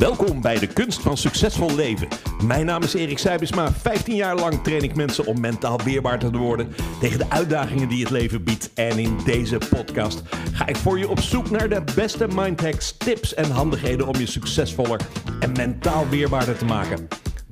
Welkom 0.00 0.40
bij 0.40 0.58
de 0.58 0.66
Kunst 0.66 1.00
van 1.00 1.16
Succesvol 1.16 1.74
Leven. 1.74 2.08
Mijn 2.44 2.66
naam 2.66 2.82
is 2.82 2.94
Erik 2.94 3.18
Seibesma. 3.18 3.72
15 3.72 4.14
jaar 4.14 4.36
lang 4.36 4.62
train 4.62 4.82
ik 4.82 4.94
mensen 4.94 5.26
om 5.26 5.40
mentaal 5.40 5.80
weerbaar 5.84 6.18
te 6.18 6.30
worden 6.30 6.74
tegen 7.00 7.18
de 7.18 7.30
uitdagingen 7.30 7.88
die 7.88 8.00
het 8.00 8.10
leven 8.10 8.44
biedt. 8.44 8.70
En 8.74 8.98
in 8.98 9.18
deze 9.24 9.58
podcast 9.70 10.22
ga 10.52 10.66
ik 10.66 10.76
voor 10.76 10.98
je 10.98 11.08
op 11.08 11.20
zoek 11.20 11.50
naar 11.50 11.68
de 11.68 11.82
beste 11.94 12.26
mindhacks, 12.34 12.96
tips 12.96 13.34
en 13.34 13.50
handigheden 13.50 14.06
om 14.06 14.16
je 14.16 14.26
succesvoller 14.26 15.00
en 15.40 15.52
mentaal 15.52 16.08
weerbaarder 16.08 16.58
te 16.58 16.64
maken. 16.64 17.08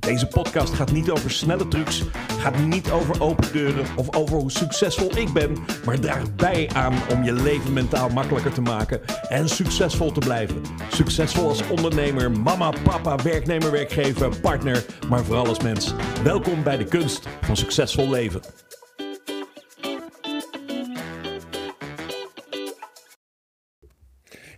Deze 0.09 0.27
podcast 0.27 0.73
gaat 0.73 0.91
niet 0.91 1.09
over 1.09 1.31
snelle 1.31 1.67
trucs, 1.67 2.03
gaat 2.39 2.57
niet 2.59 2.91
over 2.91 3.21
open 3.21 3.51
deuren 3.51 3.85
of 3.95 4.15
over 4.15 4.37
hoe 4.37 4.51
succesvol 4.51 5.17
ik 5.17 5.33
ben, 5.33 5.57
maar 5.85 5.99
draagt 5.99 6.35
bij 6.35 6.69
aan 6.73 6.93
om 7.11 7.23
je 7.23 7.33
leven 7.33 7.73
mentaal 7.73 8.09
makkelijker 8.09 8.53
te 8.53 8.61
maken 8.61 9.01
en 9.27 9.49
succesvol 9.49 10.11
te 10.11 10.19
blijven. 10.19 10.61
Succesvol 10.91 11.47
als 11.47 11.67
ondernemer, 11.67 12.31
mama, 12.31 12.73
papa, 12.83 13.15
werknemer, 13.23 13.71
werkgever, 13.71 14.39
partner, 14.39 14.85
maar 15.09 15.23
vooral 15.23 15.47
als 15.47 15.63
mens. 15.63 15.93
Welkom 16.23 16.63
bij 16.63 16.77
de 16.77 16.85
kunst 16.85 17.27
van 17.41 17.57
succesvol 17.57 18.09
leven. 18.09 18.41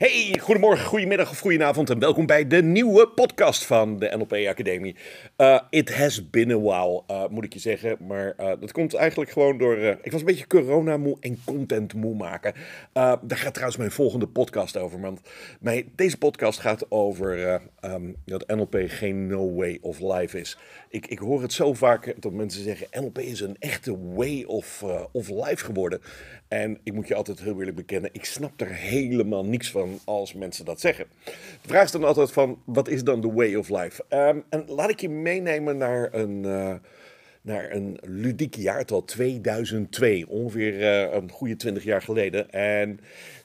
Hey, 0.02 0.40
goedemorgen, 0.40 0.86
goedemiddag 0.86 1.30
of 1.30 1.40
goedenavond 1.40 1.90
en 1.90 2.00
welkom 2.00 2.26
bij 2.26 2.48
de 2.48 2.64
nieuwe 2.64 3.08
podcast 3.08 3.66
van 3.66 4.00
de 4.00 4.14
NLP 4.18 4.34
Academie. 4.34 4.96
Uh, 5.38 5.60
it 5.70 5.96
has 5.96 6.30
been 6.30 6.52
a 6.52 6.60
while, 6.60 7.04
uh, 7.12 7.28
moet 7.30 7.44
ik 7.44 7.54
je 7.54 7.60
zeggen, 7.60 7.98
maar 8.08 8.34
uh, 8.40 8.52
dat 8.60 8.72
komt 8.72 8.94
eigenlijk 8.94 9.32
gewoon 9.32 9.58
door... 9.58 9.78
ik 9.78 10.12
was 10.12 10.20
een 10.20 10.26
beetje 10.26 10.48
corona-moe 10.48 11.18
en 11.20 11.42
content-moe 11.46 12.16
maken. 12.16 12.54
daar 12.94 13.22
gaat 13.28 13.54
trouwens 13.54 13.78
mijn 13.78 13.92
volgende 13.92 14.28
podcast 14.28 14.78
over, 14.78 15.02
want 15.02 15.22
mijn, 15.60 15.92
deze 15.96 16.18
podcast 16.18 16.60
gaat 16.60 16.92
over 16.92 17.62
um, 17.82 18.16
dat 18.26 18.48
NLP 18.48 18.78
geen 18.86 19.28
no 19.28 19.54
way 19.54 19.78
of 19.82 20.00
life 20.00 20.40
is. 20.40 20.58
Ik, 20.90 21.08
ik 21.08 21.20
hoor 21.20 21.42
het 21.42 21.54
zo 21.54 21.74
vaak 21.74 22.16
dat 22.20 22.32
mensen 22.32 22.64
zeggen, 22.64 22.88
NLP 23.02 23.20
is 23.20 23.42
een 23.42 23.56
echte 23.60 24.14
way 24.14 24.44
of, 24.44 24.84
of 25.12 25.30
life 25.30 25.66
geworden. 25.66 26.02
En 26.48 26.78
ik 26.84 26.94
moet 26.94 27.08
je 27.08 27.16
altijd 27.16 27.40
heel 27.40 27.60
eerlijk 27.60 27.76
bekennen, 27.76 28.10
ik 28.14 28.26
snap 28.26 28.62
er 28.62 28.74
helemaal 28.74 29.46
niks 29.46 29.72
van 29.72 29.91
als 30.04 30.34
mensen 30.34 30.66
dat 30.66 30.80
zeggen. 30.80 31.06
De 31.62 31.68
vraag 31.68 31.84
is 31.84 31.92
dan 31.92 32.04
altijd 32.04 32.32
van, 32.32 32.62
wat 32.66 32.88
is 32.88 33.04
dan 33.04 33.22
de 33.22 33.32
way 33.32 33.56
of 33.56 33.70
life? 33.70 34.04
Um, 34.10 34.44
en 34.50 34.66
laat 34.68 34.90
ik 34.90 35.00
je 35.02 35.10
meenemen 35.10 35.78
naar 35.78 36.14
een, 36.14 36.44
uh, 36.44 36.74
naar 37.42 37.72
een 37.72 37.98
ludiek 38.02 38.56
jaartal, 38.56 39.06
2002. 39.06 40.30
Ongeveer 40.30 40.80
uh, 40.80 41.14
een 41.14 41.32
goede 41.32 41.56
20 41.56 41.84
jaar 41.84 42.02
geleden. 42.02 42.52
En 42.52 43.00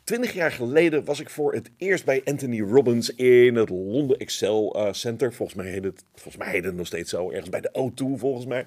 20 0.07 0.33
jaar 0.33 0.53
geleden 0.53 1.05
was 1.05 1.21
ik 1.21 1.31
voor 1.31 1.55
het 1.55 1.71
eerst 1.77 2.05
bij 2.05 2.23
Anthony 2.25 2.61
Robbins 2.61 3.15
in 3.15 3.55
het 3.55 3.69
Londen 3.69 4.19
Excel 4.19 4.77
uh, 4.77 4.93
Center. 4.93 5.33
Volgens 5.33 5.59
mij, 5.59 5.71
heet 5.71 5.85
het, 5.85 6.05
volgens 6.15 6.37
mij 6.37 6.53
heet 6.53 6.65
het 6.65 6.77
nog 6.77 6.87
steeds 6.87 7.11
zo, 7.11 7.31
ergens 7.31 7.49
bij 7.49 7.61
de 7.61 7.91
O2 7.91 8.19
volgens 8.19 8.47
mij. 8.47 8.65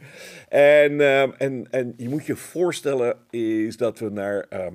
En, 0.50 0.92
uh, 0.92 1.42
en, 1.42 1.68
en 1.72 1.94
je 1.98 2.10
moet 2.10 2.26
je 2.26 2.36
voorstellen 2.36 3.18
is 3.30 3.78
dat 3.78 4.00
we 4.00 4.10
naar 4.10 4.46
uh, 4.54 4.68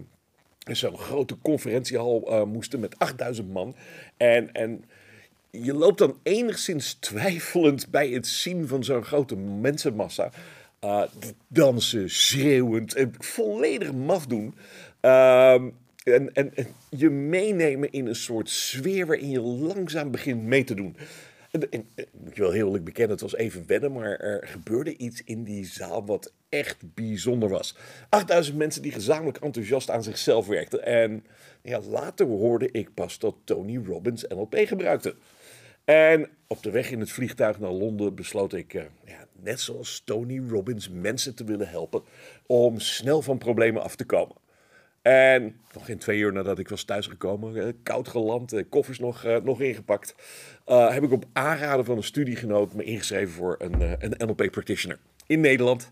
zo'n 0.64 0.98
grote 0.98 1.36
conferentiehal 1.42 2.24
uh, 2.28 2.44
moesten 2.44 2.80
met 2.80 2.98
8000 2.98 3.52
man. 3.52 3.74
En, 4.16 4.52
en 4.52 4.84
je 5.50 5.74
loopt 5.74 5.98
dan 5.98 6.18
enigszins 6.22 6.94
twijfelend 6.94 7.90
bij 7.90 8.08
het 8.08 8.26
zien 8.26 8.68
van 8.68 8.84
zo'n 8.84 9.04
grote 9.04 9.36
mensenmassa. 9.36 10.30
Uh, 10.84 11.02
dansen, 11.48 12.10
schreeuwend 12.10 12.94
en 12.94 13.14
volledig 13.18 13.92
maf 13.92 14.26
doen. 14.26 14.54
Uh, 15.02 15.52
en, 15.52 15.72
en, 16.04 16.32
en, 16.54 16.66
je 16.88 17.10
meenemen 17.10 17.92
in 17.92 18.06
een 18.06 18.14
soort 18.14 18.48
sfeer 18.48 19.06
waarin 19.06 19.30
je 19.30 19.40
langzaam 19.40 20.10
begint 20.10 20.42
mee 20.42 20.64
te 20.64 20.74
doen. 20.74 20.96
En, 21.54 21.70
en, 21.70 21.86
moet 22.12 22.36
je 22.36 22.42
wel 22.42 22.50
heel 22.50 22.66
eerlijk 22.66 22.84
bekennen, 22.84 23.12
het 23.12 23.20
was 23.20 23.36
even 23.36 23.66
wennen, 23.66 23.92
maar 23.92 24.16
er 24.16 24.46
gebeurde 24.46 24.96
iets 24.96 25.22
in 25.24 25.44
die 25.44 25.66
zaal 25.66 26.06
wat 26.06 26.32
echt 26.48 26.94
bijzonder 26.94 27.48
was. 27.48 27.76
8000 28.08 28.56
mensen 28.56 28.82
die 28.82 28.92
gezamenlijk 28.92 29.38
enthousiast 29.38 29.90
aan 29.90 30.02
zichzelf 30.02 30.46
werkten. 30.46 30.84
En 30.84 31.24
ja, 31.62 31.80
later 31.80 32.26
hoorde 32.26 32.70
ik 32.70 32.94
pas 32.94 33.18
dat 33.18 33.34
Tony 33.44 33.82
Robbins 33.86 34.24
NLP 34.28 34.54
gebruikte. 34.58 35.14
En 35.84 36.28
op 36.46 36.62
de 36.62 36.70
weg 36.70 36.90
in 36.90 37.00
het 37.00 37.10
vliegtuig 37.10 37.58
naar 37.58 37.70
Londen 37.70 38.14
besloot 38.14 38.52
ik, 38.52 38.74
uh, 38.74 38.82
ja, 39.04 39.26
net 39.32 39.60
zoals 39.60 40.02
Tony 40.04 40.42
Robbins, 40.48 40.88
mensen 40.88 41.34
te 41.34 41.44
willen 41.44 41.68
helpen 41.68 42.02
om 42.46 42.78
snel 42.78 43.22
van 43.22 43.38
problemen 43.38 43.82
af 43.82 43.96
te 43.96 44.04
komen. 44.04 44.36
En 45.04 45.56
nog 45.72 45.86
geen 45.86 45.98
twee 45.98 46.18
uur 46.18 46.32
nadat 46.32 46.58
ik 46.58 46.68
was 46.68 46.84
thuisgekomen, 46.84 47.56
eh, 47.56 47.72
koud 47.82 48.08
geland, 48.08 48.52
eh, 48.52 48.64
koffers 48.68 48.98
nog, 48.98 49.24
uh, 49.24 49.36
nog 49.36 49.60
ingepakt, 49.60 50.14
heb 50.64 51.02
ik 51.02 51.12
op 51.12 51.24
aanraden 51.32 51.84
van 51.84 51.96
een 51.96 52.02
studiegenoot 52.02 52.74
me 52.74 52.84
ingeschreven 52.84 53.34
voor 53.34 53.56
een, 53.58 53.96
een 53.98 54.14
NLP 54.26 54.50
practitioner 54.50 54.98
in 55.26 55.40
Nederland. 55.40 55.88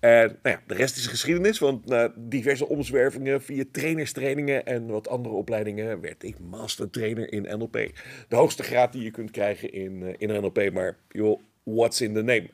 En 0.00 0.38
nou 0.42 0.56
ja, 0.56 0.60
de 0.66 0.74
rest 0.74 0.96
is 0.96 1.06
geschiedenis, 1.06 1.58
want 1.58 1.86
na 1.86 2.12
diverse 2.16 2.68
omzwervingen 2.68 3.42
via 3.42 3.64
trainerstrainingen 3.72 4.66
en 4.66 4.86
wat 4.86 5.08
andere 5.08 5.34
opleidingen 5.34 6.00
werd 6.00 6.22
ik 6.22 6.38
master 6.38 6.90
trainer 6.90 7.32
in 7.32 7.58
NLP. 7.58 7.90
De 8.28 8.36
hoogste 8.36 8.62
graad 8.62 8.92
die 8.92 9.02
je 9.02 9.10
kunt 9.10 9.30
krijgen 9.30 9.72
in, 9.72 10.14
in 10.18 10.28
NLP, 10.28 10.70
maar 10.72 10.96
joh, 11.08 11.40
what's 11.62 12.00
in 12.00 12.14
the 12.14 12.22
name? 12.22 12.48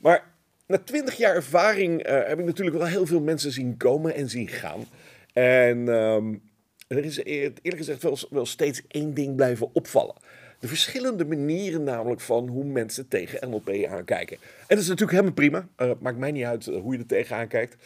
Maar 0.00 0.24
na 0.66 0.78
twintig 0.78 1.16
jaar 1.16 1.34
ervaring 1.34 2.06
heb 2.06 2.38
ik 2.38 2.44
natuurlijk 2.44 2.76
wel 2.76 2.86
heel 2.86 3.06
veel 3.06 3.20
mensen 3.20 3.52
zien 3.52 3.76
komen 3.76 4.14
en 4.14 4.28
zien 4.28 4.48
gaan. 4.48 4.86
En 5.32 5.88
um, 5.88 6.42
er 6.88 7.04
is 7.04 7.24
eerlijk 7.24 7.76
gezegd 7.76 8.02
wel, 8.02 8.18
wel 8.30 8.46
steeds 8.46 8.82
één 8.88 9.14
ding 9.14 9.36
blijven 9.36 9.70
opvallen. 9.72 10.14
De 10.58 10.68
verschillende 10.68 11.24
manieren 11.24 11.82
namelijk 11.82 12.20
van 12.20 12.48
hoe 12.48 12.64
mensen 12.64 13.08
tegen 13.08 13.50
NLP 13.50 13.68
aankijken. 13.88 14.36
En 14.36 14.66
dat 14.66 14.78
is 14.78 14.88
natuurlijk 14.88 15.10
helemaal 15.10 15.32
prima. 15.32 15.68
Uh, 15.78 15.90
maakt 16.00 16.18
mij 16.18 16.32
niet 16.32 16.44
uit 16.44 16.64
hoe 16.64 16.92
je 16.92 16.98
er 16.98 17.06
tegenaan 17.06 17.48
kijkt. 17.48 17.76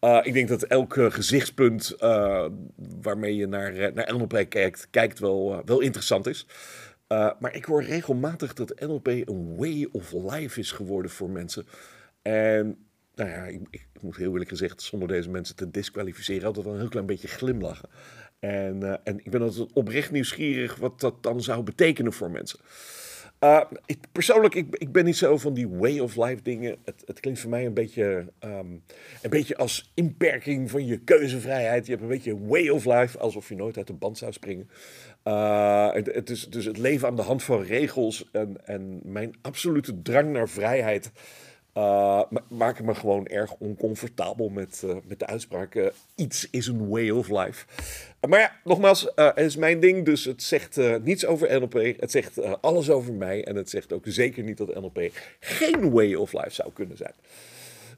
Uh, 0.00 0.20
ik 0.22 0.32
denk 0.32 0.48
dat 0.48 0.62
elk 0.62 0.94
gezichtspunt 0.94 1.96
waarmee 3.00 3.36
je 3.36 3.46
naar, 3.46 3.92
naar 3.92 4.14
NLP 4.16 4.46
kijkt, 4.48 4.88
kijkt 4.90 5.18
wel, 5.18 5.62
wel 5.64 5.80
interessant 5.80 6.26
is. 6.26 6.46
maar 7.08 7.54
ik 7.54 7.64
hoor 7.64 7.82
regelmatig 7.82 8.54
dat 8.54 8.80
NLP 8.80 9.06
een 9.06 9.56
way 9.56 9.88
of 9.92 10.12
life 10.12 10.60
is 10.60 10.72
geworden 10.72 11.10
voor 11.10 11.30
mensen. 11.30 11.66
En 12.22 12.86
nou 13.14 13.30
ja, 13.30 13.44
ik, 13.44 13.86
moet 14.00 14.16
heel 14.16 14.30
eerlijk 14.32 14.50
gezegd, 14.50 14.82
zonder 14.82 15.08
deze 15.08 15.30
mensen 15.30 15.56
te 15.56 15.70
disqualificeren, 15.70 16.46
altijd 16.46 16.64
wel 16.64 16.74
een 16.74 16.80
heel 16.80 16.88
klein 16.88 17.06
beetje 17.06 17.28
glimlachen. 17.28 17.88
En, 18.38 18.80
uh, 18.82 18.94
en 19.04 19.18
ik 19.18 19.30
ben 19.30 19.42
altijd 19.42 19.72
oprecht 19.72 20.10
nieuwsgierig 20.10 20.76
wat 20.76 21.00
dat 21.00 21.22
dan 21.22 21.42
zou 21.42 21.62
betekenen 21.62 22.12
voor 22.12 22.30
mensen. 22.30 22.58
Ik, 23.86 23.98
persoonlijk, 24.12 24.54
ik, 24.54 24.76
ik 24.76 24.92
ben 24.92 25.04
niet 25.04 25.16
zo 25.16 25.38
van 25.38 25.54
die 25.54 25.68
way 25.68 25.98
of 25.98 26.16
life 26.16 26.42
dingen. 26.42 26.76
Het, 26.84 27.02
het 27.06 27.20
klinkt 27.20 27.40
voor 27.40 27.50
mij 27.50 27.66
een 27.66 27.74
beetje, 27.74 28.26
um, 28.44 28.82
een 29.22 29.30
beetje 29.30 29.56
als 29.56 29.90
inperking 29.94 30.70
van 30.70 30.86
je 30.86 30.98
keuzevrijheid. 30.98 31.84
Je 31.84 31.90
hebt 31.90 32.02
een 32.02 32.08
beetje 32.08 32.46
way 32.46 32.68
of 32.68 32.84
life, 32.84 33.18
alsof 33.18 33.48
je 33.48 33.54
nooit 33.54 33.76
uit 33.76 33.86
de 33.86 33.92
band 33.92 34.18
zou 34.18 34.32
springen. 34.32 34.68
Uh, 35.24 35.92
het, 35.92 36.14
het, 36.14 36.30
is 36.30 36.48
dus 36.48 36.64
het 36.64 36.78
leven 36.78 37.08
aan 37.08 37.16
de 37.16 37.22
hand 37.22 37.42
van 37.42 37.62
regels 37.62 38.28
en, 38.32 38.66
en 38.66 39.00
mijn 39.02 39.34
absolute 39.42 40.02
drang 40.02 40.32
naar 40.32 40.48
vrijheid 40.48 41.10
uh, 41.74 42.22
maken 42.48 42.84
me 42.84 42.94
gewoon 42.94 43.26
erg 43.26 43.54
oncomfortabel 43.58 44.48
met, 44.48 44.82
uh, 44.84 44.96
met 45.04 45.18
de 45.18 45.26
uitspraak. 45.26 45.74
Uh, 45.74 45.86
iets 46.14 46.48
is 46.50 46.66
een 46.66 46.88
way 46.88 47.10
of 47.10 47.28
life. 47.28 47.66
maar 48.28 48.40
ja, 48.40 48.56
nogmaals, 48.64 49.08
het 49.14 49.38
is 49.38 49.56
mijn 49.56 49.80
ding. 49.80 50.04
Dus 50.04 50.24
het 50.24 50.42
zegt 50.42 50.78
niets 51.02 51.26
over 51.26 51.60
NLP. 51.60 51.72
Het 52.00 52.10
zegt 52.10 52.62
alles 52.62 52.90
over 52.90 53.12
mij. 53.12 53.44
En 53.44 53.56
het 53.56 53.70
zegt 53.70 53.92
ook 53.92 54.04
zeker 54.06 54.42
niet 54.42 54.56
dat 54.56 54.74
NLP 54.74 55.10
geen 55.40 55.90
way 55.90 56.14
of 56.14 56.32
life 56.32 56.50
zou 56.50 56.72
kunnen 56.72 56.96
zijn. 56.96 57.14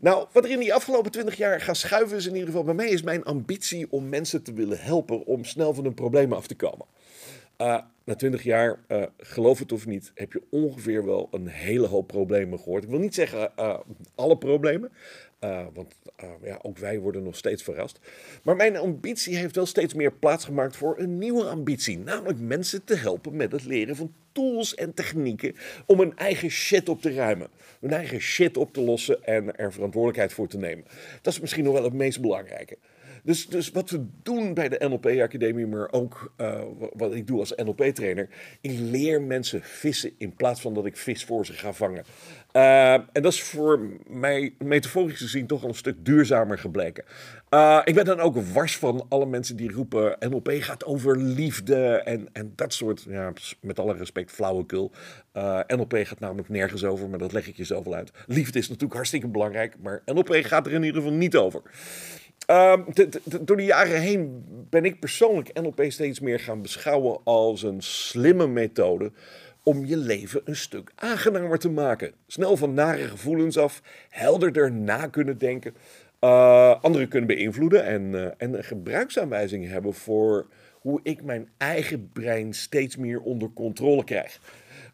Nou, 0.00 0.26
wat 0.32 0.44
er 0.44 0.50
in 0.50 0.58
die 0.58 0.75
afgelopen 0.75 1.10
twintig 1.10 1.37
jaar 1.37 1.60
gaat 1.60 1.76
schuiven 1.76 2.16
is 2.16 2.26
in 2.26 2.32
ieder 2.32 2.48
geval 2.48 2.64
bij 2.64 2.75
mij 2.75 2.88
is 2.88 3.03
mijn 3.03 3.25
ambitie 3.25 3.87
om 3.91 4.08
mensen 4.08 4.43
te 4.43 4.53
willen 4.53 4.78
helpen 4.81 5.26
om 5.26 5.44
snel 5.44 5.75
van 5.75 5.84
hun 5.84 5.94
problemen 5.94 6.37
af 6.37 6.47
te 6.47 6.56
komen. 6.56 6.87
Uh, 7.61 7.79
na 8.05 8.14
twintig 8.14 8.43
jaar, 8.43 8.79
uh, 8.88 9.03
geloof 9.19 9.58
het 9.58 9.73
of 9.73 9.87
niet, 9.87 10.11
heb 10.14 10.32
je 10.32 10.43
ongeveer 10.50 11.05
wel 11.05 11.29
een 11.31 11.47
hele 11.47 11.87
hoop 11.87 12.06
problemen 12.06 12.58
gehoord. 12.58 12.85
Ik 12.85 12.91
wil 12.91 12.99
niet 12.99 13.14
zeggen 13.14 13.53
uh, 13.58 13.79
alle 14.14 14.38
problemen, 14.38 14.93
want 15.75 15.94
ja, 16.43 16.58
ook 16.62 16.79
wij 16.79 16.99
worden 16.99 17.23
nog 17.23 17.37
steeds 17.37 17.62
verrast. 17.62 18.00
Maar 18.43 18.56
mijn 18.56 18.76
ambitie 18.76 19.37
heeft 19.37 19.55
wel 19.55 19.67
steeds 19.67 19.94
meer 19.94 20.12
plaats 20.12 20.44
gemaakt 20.44 20.76
voor 20.76 20.99
een 20.99 21.19
nieuwe 21.19 21.44
ambitie. 21.44 21.99
Namelijk 21.99 22.38
mensen 22.38 22.85
te 22.85 22.94
helpen 22.94 23.37
met 23.37 23.53
het 23.53 23.64
leren 23.64 23.97
van 23.97 24.14
tools 24.32 24.75
en 24.75 24.94
technieken 24.94 25.56
om 25.87 25.99
hun 25.99 26.17
eigen 26.17 26.50
shit 26.50 26.88
op 26.88 27.02
te 27.02 27.14
ruimen. 27.14 27.49
Hun 27.81 27.93
eigen 27.93 28.20
shit 28.20 28.56
op 28.56 28.73
te 28.73 28.81
lossen 28.81 29.25
en 29.25 29.56
er 29.56 29.73
verantwoordelijkheid 29.73 30.32
voor 30.32 30.49
te 30.49 30.59
nemen. 30.59 30.85
Dat 31.23 31.32
is 31.32 31.41
misschien 31.41 31.64
nog 31.64 31.73
wel 31.73 31.85
het 31.85 31.93
meest 31.93 32.20
belangrijke. 32.20 32.79
Dus, 33.26 33.46
dus 33.46 33.70
wat 33.70 33.90
we 33.90 34.06
doen 34.23 34.55
bij 34.55 34.69
de 34.69 34.88
NLP-academie, 34.88 35.67
maar 35.67 35.93
ook 35.93 36.32
uh, 36.40 36.61
wat 36.93 37.14
ik 37.14 37.26
doe 37.26 37.38
als 37.38 37.55
NLP-trainer, 37.56 38.28
ik 38.61 38.78
leer 38.78 39.23
mensen 39.23 39.61
vissen 39.62 40.12
in 40.19 40.34
plaats 40.34 40.61
van 40.61 40.75
dat 40.75 40.87
ik 40.87 40.96
vis 40.96 41.25
voor 41.25 41.46
ze 41.46 41.52
ga 41.52 41.73
vangen. 41.73 42.05
Uh, 42.52 42.93
en 42.93 43.23
dat 43.23 43.32
is 43.32 43.43
voor 43.43 43.81
mij 44.06 44.55
metaforisch 44.58 45.19
gezien 45.19 45.46
toch 45.46 45.62
al 45.62 45.69
een 45.69 45.75
stuk 45.75 46.05
duurzamer 46.05 46.58
gebleken. 46.58 47.05
Uh, 47.50 47.81
ik 47.84 47.94
ben 47.94 48.05
dan 48.05 48.20
ook 48.20 48.37
wars 48.37 48.76
van 48.78 49.06
alle 49.08 49.26
mensen 49.26 49.56
die 49.56 49.73
roepen: 49.73 50.17
NLP 50.28 50.50
gaat 50.52 50.84
over 50.84 51.19
liefde 51.19 51.84
en, 51.84 52.28
en 52.32 52.52
dat 52.56 52.73
soort, 52.73 53.05
ja, 53.08 53.32
met 53.61 53.78
alle 53.78 53.96
respect, 53.96 54.31
flauwekul. 54.31 54.93
NLP 55.67 55.94
gaat 55.96 56.20
namelijk 56.20 56.49
nergens 56.49 56.84
over, 56.84 57.08
maar 57.08 57.19
dat 57.19 57.32
leg 57.32 57.49
ik 57.49 57.56
je 57.56 57.64
zelf 57.64 57.84
wel 57.84 57.94
uit. 57.94 58.11
Liefde 58.26 58.58
is 58.58 58.67
natuurlijk 58.67 58.94
hartstikke 58.94 59.28
belangrijk, 59.28 59.75
maar 59.82 60.02
NLP 60.05 60.34
gaat 60.34 60.67
er 60.67 60.73
in 60.73 60.82
ieder 60.82 61.02
geval 61.02 61.17
niet 61.17 61.37
over. 61.37 61.62
Uh, 62.46 62.76
door 63.40 63.56
de 63.56 63.64
jaren 63.64 64.00
heen 64.00 64.44
ben 64.70 64.84
ik 64.84 65.00
persoonlijk 65.00 65.60
NLP 65.60 65.84
steeds 65.88 66.20
meer 66.20 66.40
gaan 66.40 66.62
beschouwen 66.62 67.19
als 67.25 67.62
een 67.62 67.82
slimme 67.82 68.46
methode 68.46 69.12
om 69.62 69.84
je 69.84 69.96
leven 69.96 70.40
een 70.44 70.56
stuk 70.56 70.93
aangenamer 70.94 71.58
te 71.58 71.70
maken. 71.70 72.12
Snel 72.26 72.56
van 72.56 72.75
nare 72.75 73.08
gevoelens 73.08 73.58
af, 73.58 73.82
helderder 74.08 74.72
na 74.72 75.06
kunnen 75.06 75.38
denken, 75.38 75.75
uh, 76.20 76.82
anderen 76.82 77.08
kunnen 77.08 77.28
beïnvloeden 77.28 77.84
en, 77.84 78.02
uh, 78.02 78.25
en 78.37 78.54
een 78.54 78.64
gebruiksaanwijzing 78.64 79.69
hebben 79.69 79.94
voor 79.94 80.46
hoe 80.72 81.00
ik 81.02 81.22
mijn 81.22 81.49
eigen 81.56 82.10
brein 82.12 82.54
steeds 82.54 82.96
meer 82.96 83.20
onder 83.20 83.50
controle 83.54 84.04
krijg. 84.04 84.40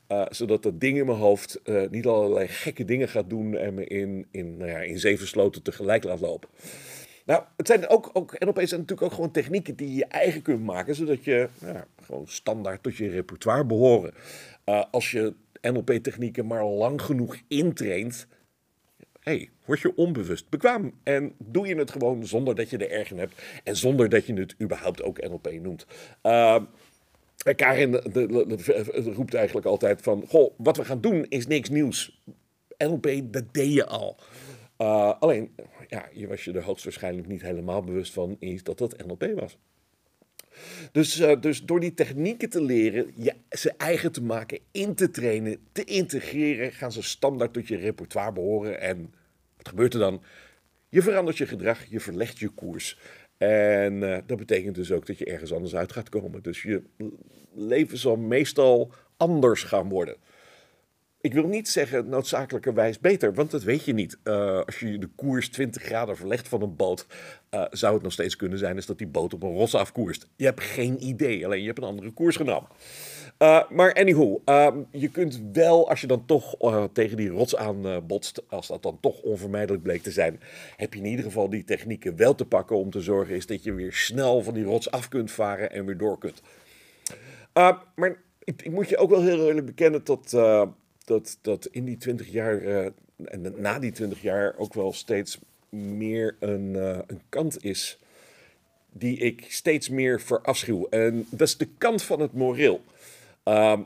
Uh, 0.08 0.26
zodat 0.30 0.62
dat 0.62 0.80
ding 0.80 0.98
in 0.98 1.06
mijn 1.06 1.18
hoofd 1.18 1.60
niet 1.90 2.06
allerlei 2.06 2.48
gekke 2.48 2.84
dingen 2.84 3.08
gaat 3.08 3.30
doen 3.30 3.56
en 3.56 3.74
me 3.74 3.84
in, 3.84 4.26
in, 4.30 4.56
nou 4.56 4.70
ja, 4.70 4.78
in 4.78 4.98
zeven 4.98 5.26
sloten 5.26 5.62
tegelijk 5.62 6.04
laat 6.04 6.20
lopen. 6.20 6.48
Nou, 7.24 7.42
het 7.56 7.66
zijn 7.66 7.88
ook, 7.88 8.10
ook 8.12 8.38
NLP 8.38 8.56
zijn 8.56 8.80
natuurlijk 8.80 9.02
ook 9.02 9.12
gewoon 9.12 9.30
technieken 9.30 9.76
die 9.76 9.94
je 9.94 10.06
eigen 10.06 10.42
kunt 10.42 10.64
maken, 10.64 10.94
zodat 10.94 11.24
je 11.24 11.48
nou, 11.60 11.78
gewoon 12.02 12.28
standaard 12.28 12.82
tot 12.82 12.96
je 12.96 13.08
repertoire 13.08 13.64
behoren. 13.64 14.14
Uh, 14.64 14.84
als 14.90 15.10
je 15.10 15.34
NLP-technieken 15.60 16.46
maar 16.46 16.64
lang 16.64 17.02
genoeg 17.02 17.36
intraint, 17.48 18.26
hey, 19.20 19.50
word 19.64 19.80
je 19.80 19.96
onbewust 19.96 20.48
bekwaam. 20.48 20.92
En 21.02 21.34
doe 21.38 21.66
je 21.66 21.74
het 21.74 21.90
gewoon 21.90 22.26
zonder 22.26 22.54
dat 22.54 22.70
je 22.70 22.78
er 22.78 22.90
erg 22.90 23.10
in 23.10 23.18
hebt. 23.18 23.42
En 23.64 23.76
zonder 23.76 24.08
dat 24.08 24.26
je 24.26 24.34
het 24.34 24.54
überhaupt 24.60 25.02
ook 25.02 25.20
NLP 25.20 25.52
noemt. 25.52 25.86
Uh, 26.22 26.58
Karin 27.56 27.90
de, 27.90 29.12
roept 29.14 29.34
eigenlijk 29.34 29.66
altijd 29.66 30.02
van... 30.02 30.24
Goh, 30.28 30.54
wat 30.56 30.76
we 30.76 30.84
gaan 30.84 31.00
doen 31.00 31.26
is 31.28 31.46
niks 31.46 31.68
nieuws. 31.68 32.22
NLP, 32.78 33.20
dat 33.22 33.44
deed 33.52 33.72
je 33.72 33.86
al. 33.86 34.16
Uh, 34.82 35.12
alleen, 35.18 35.54
ja, 35.88 36.08
je 36.12 36.26
was 36.26 36.44
je 36.44 36.52
er 36.52 36.62
hoogstwaarschijnlijk 36.62 37.28
niet 37.28 37.42
helemaal 37.42 37.82
bewust 37.82 38.12
van... 38.12 38.36
is 38.38 38.62
dat 38.62 38.78
dat 38.78 39.06
NLP 39.06 39.26
was. 39.34 39.58
Dus, 40.92 41.20
uh, 41.20 41.40
dus 41.40 41.62
door 41.62 41.80
die 41.80 41.94
technieken 41.94 42.50
te 42.50 42.62
leren, 42.62 43.12
je, 43.16 43.34
ze 43.50 43.72
eigen 43.76 44.12
te 44.12 44.22
maken, 44.22 44.58
in 44.70 44.94
te 44.94 45.10
trainen, 45.10 45.58
te 45.72 45.84
integreren, 45.84 46.72
gaan 46.72 46.92
ze 46.92 47.02
standaard 47.02 47.52
tot 47.52 47.68
je 47.68 47.76
repertoire 47.76 48.32
behoren. 48.32 48.80
En 48.80 49.14
wat 49.56 49.68
gebeurt 49.68 49.94
er 49.94 50.00
dan? 50.00 50.22
Je 50.88 51.02
verandert 51.02 51.38
je 51.38 51.46
gedrag, 51.46 51.84
je 51.84 52.00
verlegt 52.00 52.38
je 52.38 52.48
koers. 52.48 52.98
En 53.36 53.92
uh, 53.94 54.18
dat 54.26 54.38
betekent 54.38 54.74
dus 54.74 54.92
ook 54.92 55.06
dat 55.06 55.18
je 55.18 55.24
ergens 55.24 55.52
anders 55.52 55.74
uit 55.74 55.92
gaat 55.92 56.08
komen. 56.08 56.42
Dus 56.42 56.62
je 56.62 56.82
leven 57.54 57.98
zal 57.98 58.16
meestal 58.16 58.92
anders 59.16 59.62
gaan 59.62 59.88
worden. 59.88 60.16
Ik 61.22 61.32
wil 61.32 61.46
niet 61.46 61.68
zeggen 61.68 62.08
noodzakelijkerwijs 62.08 62.98
beter, 62.98 63.34
want 63.34 63.50
dat 63.50 63.62
weet 63.62 63.84
je 63.84 63.92
niet. 63.92 64.18
Uh, 64.24 64.60
als 64.60 64.78
je 64.78 64.98
de 64.98 65.08
koers 65.16 65.48
20 65.48 65.82
graden 65.82 66.16
verlegt 66.16 66.48
van 66.48 66.62
een 66.62 66.76
boot, 66.76 67.06
uh, 67.50 67.64
zou 67.70 67.94
het 67.94 68.02
nog 68.02 68.12
steeds 68.12 68.36
kunnen 68.36 68.58
zijn 68.58 68.76
is 68.76 68.86
dat 68.86 68.98
die 68.98 69.06
boot 69.06 69.34
op 69.34 69.42
een 69.42 69.54
rots 69.54 69.74
afkoerst. 69.74 70.28
Je 70.36 70.44
hebt 70.44 70.60
geen 70.60 71.04
idee, 71.04 71.44
alleen 71.44 71.60
je 71.60 71.66
hebt 71.66 71.78
een 71.78 71.84
andere 71.84 72.10
koers 72.10 72.36
genomen. 72.36 72.68
Uh, 73.38 73.70
maar 73.70 73.94
anyhow, 73.94 74.38
je 74.90 75.08
kunt 75.08 75.42
wel, 75.52 75.88
als 75.88 76.00
je 76.00 76.06
dan 76.06 76.26
toch 76.26 76.56
tegen 76.92 77.16
die 77.16 77.28
rots 77.28 77.56
aan 77.56 78.06
botst, 78.06 78.42
als 78.48 78.66
dat 78.66 78.82
dan 78.82 78.98
toch 79.00 79.20
onvermijdelijk 79.20 79.82
bleek 79.82 80.02
te 80.02 80.10
zijn, 80.10 80.40
heb 80.76 80.94
je 80.94 81.00
in 81.00 81.06
ieder 81.06 81.24
geval 81.24 81.50
die 81.50 81.64
technieken 81.64 82.16
wel 82.16 82.34
te 82.34 82.44
pakken 82.44 82.76
om 82.76 82.90
te 82.90 83.00
zorgen 83.00 83.34
is 83.34 83.46
dat 83.46 83.62
je 83.62 83.72
weer 83.72 83.92
snel 83.92 84.42
van 84.42 84.54
die 84.54 84.64
rots 84.64 84.90
af 84.90 85.08
kunt 85.08 85.30
varen 85.30 85.70
en 85.70 85.86
weer 85.86 85.98
door 85.98 86.18
kunt. 86.18 86.42
maar 87.94 88.16
ik, 88.44 88.62
ik, 88.62 88.70
moet 88.70 88.88
je 88.88 88.96
ook 88.96 89.10
wel 89.10 89.22
heel 89.22 89.46
eerlijk 89.46 89.66
bekennen 89.66 90.04
dat 90.04 90.32
dat, 91.04 91.38
dat 91.40 91.66
in 91.66 91.84
die 91.84 91.96
20 91.96 92.28
jaar 92.28 92.62
uh, 92.62 92.86
en 93.24 93.54
na 93.56 93.78
die 93.78 93.92
20 93.92 94.22
jaar 94.22 94.54
ook 94.56 94.74
wel 94.74 94.92
steeds 94.92 95.38
meer 95.68 96.36
een, 96.38 96.74
uh, 96.74 96.98
een 97.06 97.20
kant 97.28 97.64
is 97.64 97.98
die 98.92 99.18
ik 99.18 99.44
steeds 99.48 99.88
meer 99.88 100.20
verafschuw. 100.20 100.86
En 100.88 101.26
dat 101.30 101.48
is 101.48 101.56
de 101.56 101.68
kant 101.78 102.02
van 102.02 102.20
het 102.20 102.32
moreel. 102.32 102.84
Uh, 103.44 103.78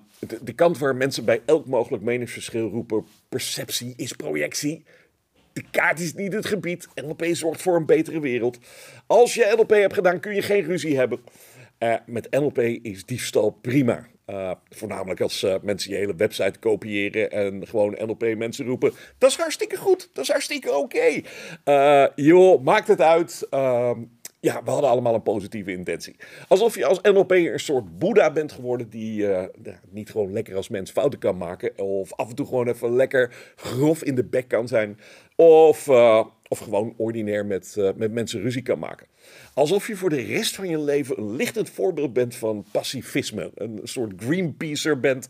de, 0.42 0.52
kant 0.52 0.78
waar 0.78 0.96
mensen 0.96 1.24
bij 1.24 1.42
elk 1.44 1.66
mogelijk 1.66 2.02
meningsverschil 2.02 2.68
roepen: 2.68 3.06
perceptie 3.28 3.94
is 3.96 4.12
projectie. 4.12 4.84
De 5.52 5.64
kaart 5.70 6.00
is 6.00 6.14
niet 6.14 6.32
het 6.32 6.46
gebied. 6.46 6.88
NLP 6.94 7.24
zorgt 7.30 7.62
voor 7.62 7.76
een 7.76 7.86
betere 7.86 8.20
wereld. 8.20 8.58
Als 9.06 9.34
je 9.34 9.54
NLP 9.56 9.70
hebt 9.70 9.94
gedaan, 9.94 10.20
kun 10.20 10.34
je 10.34 10.42
geen 10.42 10.64
ruzie 10.64 10.96
hebben. 10.96 11.20
Uh, 11.78 11.94
met 12.06 12.30
NLP 12.30 12.58
is 12.58 13.04
diefstal 13.04 13.50
prima. 13.50 14.06
Uh, 14.31 14.50
voornamelijk 14.69 15.20
als 15.20 15.43
uh, 15.43 15.55
mensen 15.62 15.90
je 15.90 15.96
hele 15.96 16.14
website 16.17 16.58
kopiëren 16.58 17.31
en 17.31 17.67
gewoon 17.67 17.96
NLP 17.99 18.37
mensen 18.37 18.67
roepen. 18.67 18.93
Dat 19.19 19.31
is 19.31 19.37
hartstikke 19.37 19.76
goed, 19.76 20.11
dat 20.12 20.25
is 20.25 20.31
hartstikke 20.31 20.76
oké. 20.76 20.96
Okay. 20.96 21.25
Uh, 21.64 22.12
joh, 22.14 22.62
maakt 22.62 22.88
het 22.88 23.00
uit. 23.00 23.46
Ehm, 23.50 24.00
ja, 24.40 24.62
we 24.62 24.70
hadden 24.70 24.90
allemaal 24.90 25.14
een 25.14 25.23
positieve 25.23 25.73
intentie. 25.73 26.17
Alsof 26.49 26.75
je 26.75 26.87
als 26.87 27.00
NLP 27.00 27.31
een 27.31 27.61
soort 27.61 27.99
Boeddha 27.99 28.32
bent 28.32 28.52
geworden 28.52 28.90
die 28.90 29.26
niet 29.90 30.11
gewoon 30.11 30.32
lekker 30.32 30.56
als 30.56 30.69
mens 30.69 30.90
fouten 30.90 31.19
kan 31.19 31.37
maken. 31.37 31.79
Of 31.79 32.12
af 32.14 32.29
en 32.29 32.34
toe 32.34 32.46
gewoon 32.46 32.69
even 32.69 32.96
lekker 32.96 33.52
grof 33.56 34.02
in 34.02 34.14
de 34.14 34.25
bek 34.25 34.49
kan 34.49 34.69
zijn. 34.69 34.99
Of, 35.37 35.88
of 36.48 36.58
gewoon 36.58 36.94
ordinair 36.96 37.46
met, 37.46 37.76
met 37.96 38.12
mensen 38.12 38.40
ruzie 38.40 38.62
kan 38.62 38.78
maken. 38.78 39.06
Alsof 39.54 39.87
je 39.87 39.96
voor 39.96 40.10
de 40.10 40.22
rest 40.22 40.54
van 40.54 40.69
je 40.69 40.81
leven 40.81 41.19
een 41.19 41.37
lichtend 41.37 41.70
voorbeeld 41.70 42.12
bent 42.12 42.34
van 42.34 42.64
pacifisme. 42.72 43.50
Een 43.54 43.81
soort 43.82 44.12
Greenpeacer 44.16 45.00
bent 45.00 45.28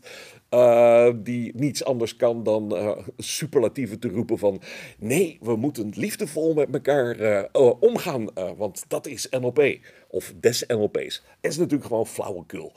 uh, 0.49 1.09
die 1.15 1.51
niets 1.55 1.83
anders 1.83 2.15
kan 2.15 2.43
dan 2.43 2.75
uh, 2.75 2.97
superlatieven 3.17 3.99
te 3.99 4.07
roepen 4.07 4.37
van... 4.37 4.61
Nee, 4.97 5.37
we 5.41 5.55
moeten 5.55 5.91
liefdevol 5.95 6.53
met 6.53 6.73
elkaar 6.73 7.49
omgaan, 7.79 8.29
want 8.57 8.85
dat 8.87 9.07
is 9.07 9.27
NLP. 9.29 9.77
Of 10.07 10.33
des 10.39 10.63
NLP's. 10.67 11.23
Het 11.41 11.51
is 11.51 11.57
natuurlijk 11.57 11.87
gewoon 11.87 12.07
flauwekul. 12.07 12.73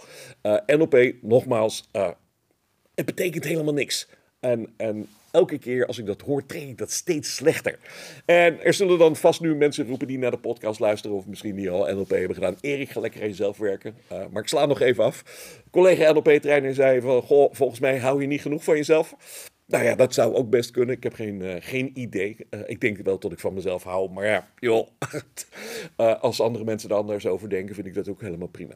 NLP, 0.67 1.15
nogmaals, 1.23 1.89
het 2.95 3.07
betekent 3.07 3.45
helemaal 3.45 3.75
niks. 3.75 4.09
En, 4.41 4.69
en 4.77 5.09
elke 5.31 5.59
keer 5.59 5.87
als 5.87 5.99
ik 5.99 6.07
dat 6.07 6.21
hoor, 6.21 6.47
trek 6.47 6.63
ik 6.63 6.79
dat 6.79 6.91
steeds 6.91 7.35
slechter. 7.35 7.79
En 8.25 8.63
er 8.63 8.75
zullen 8.75 8.99
dan 8.99 9.17
vast 9.17 9.41
nu 9.41 9.55
mensen 9.55 9.87
roepen 9.87 10.07
die 10.07 10.19
naar 10.19 10.31
de 10.31 10.39
podcast 10.39 10.81
luisteren, 10.81 11.17
of 11.17 11.27
misschien 11.27 11.55
die 11.57 11.71
al 11.71 11.95
NLP 11.95 12.11
hebben 12.11 12.35
gedaan. 12.35 12.57
Erik, 12.61 12.91
ga 12.91 13.01
lekker 13.01 13.21
aan 13.21 13.29
jezelf 13.29 13.59
werken. 13.59 13.95
Uh, 14.13 14.19
maar 14.31 14.43
ik 14.43 14.49
sla 14.49 14.67
nog 14.67 14.81
even 14.81 15.05
af. 15.05 15.25
Collega 15.71 16.13
NLP-trainer 16.13 16.75
zei 16.75 17.01
van, 17.01 17.23
goh, 17.23 17.55
volgens 17.55 17.81
mij 17.81 17.99
hou 17.99 18.21
je 18.21 18.27
niet 18.27 18.41
genoeg 18.43 18.65
van 18.65 18.77
jezelf. 18.77 19.15
Nou 19.71 19.85
ja, 19.85 19.95
dat 19.95 20.15
zou 20.15 20.35
ook 20.35 20.51
best 20.51 20.71
kunnen. 20.71 20.97
Ik 20.97 21.03
heb 21.03 21.15
geen, 21.15 21.41
uh, 21.41 21.55
geen 21.61 21.91
idee. 21.95 22.37
Uh, 22.51 22.61
ik 22.67 22.81
denk 22.81 22.97
wel 22.97 23.19
dat 23.19 23.33
ik 23.33 23.39
van 23.39 23.55
mezelf 23.55 23.83
hou. 23.83 24.11
Maar 24.11 24.27
ja, 24.27 24.49
joh. 24.59 24.89
uh, 25.97 26.21
als 26.23 26.41
andere 26.41 26.65
mensen 26.65 26.91
er 26.91 26.97
anders 26.97 27.27
over 27.27 27.49
denken, 27.49 27.75
vind 27.75 27.87
ik 27.87 27.95
dat 27.95 28.09
ook 28.09 28.21
helemaal 28.21 28.49
prima. 28.49 28.75